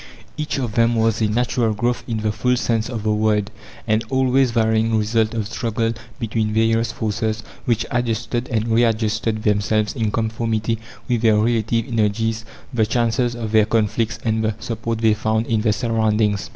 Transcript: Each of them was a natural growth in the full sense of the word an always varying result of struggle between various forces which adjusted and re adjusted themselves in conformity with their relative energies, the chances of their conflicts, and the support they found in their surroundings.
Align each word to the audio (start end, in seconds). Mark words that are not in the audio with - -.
Each 0.35 0.57
of 0.57 0.73
them 0.73 0.95
was 0.95 1.21
a 1.21 1.27
natural 1.27 1.75
growth 1.75 2.03
in 2.07 2.21
the 2.21 2.31
full 2.31 2.57
sense 2.57 2.89
of 2.89 3.03
the 3.03 3.13
word 3.13 3.51
an 3.85 4.01
always 4.09 4.49
varying 4.49 4.97
result 4.97 5.35
of 5.35 5.47
struggle 5.47 5.93
between 6.19 6.55
various 6.55 6.91
forces 6.91 7.43
which 7.65 7.85
adjusted 7.91 8.49
and 8.49 8.67
re 8.69 8.83
adjusted 8.83 9.43
themselves 9.43 9.95
in 9.95 10.09
conformity 10.09 10.79
with 11.07 11.21
their 11.21 11.37
relative 11.37 11.85
energies, 11.87 12.45
the 12.73 12.87
chances 12.87 13.35
of 13.35 13.51
their 13.51 13.65
conflicts, 13.67 14.17
and 14.25 14.43
the 14.43 14.55
support 14.59 14.97
they 15.01 15.13
found 15.13 15.45
in 15.45 15.61
their 15.61 15.71
surroundings. 15.71 16.49